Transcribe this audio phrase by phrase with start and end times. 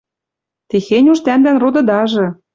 [0.69, 2.25] Техень уж тӓмдӓн родыдажы.